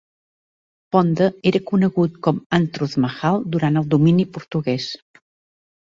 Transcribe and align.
Ponda 0.95 1.27
era 1.51 1.61
conegut 1.69 2.17
com 2.29 2.41
Antruz 2.61 2.99
Mahal 3.07 3.41
durant 3.57 3.81
el 3.83 3.89
domini 3.97 4.31
portuguès. 4.35 4.93